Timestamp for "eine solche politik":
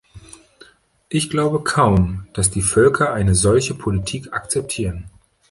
3.13-4.33